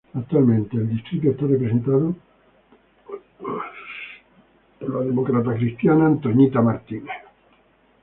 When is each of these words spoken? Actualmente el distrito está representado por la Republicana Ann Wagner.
Actualmente 0.15 0.77
el 0.77 0.89
distrito 0.89 1.29
está 1.29 1.45
representado 1.45 2.15
por 3.05 3.21
la 4.89 4.99
Republicana 5.01 6.05
Ann 6.07 6.19
Wagner. 6.19 7.03